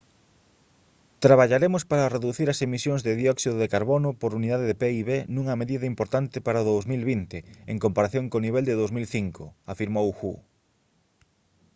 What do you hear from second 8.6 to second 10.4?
de 2005 afirmou hu